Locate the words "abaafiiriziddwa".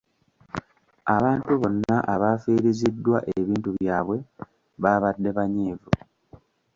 2.13-3.17